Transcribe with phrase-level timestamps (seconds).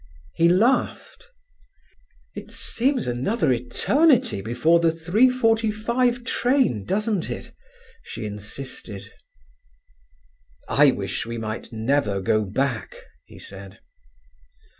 [0.33, 1.27] He laughed.
[2.33, 7.53] "It seems another eternity before the three forty five train, doesn't it?"
[8.01, 9.13] she insisted.
[10.67, 12.95] "I wish we might never go back,"
[13.25, 13.77] he said.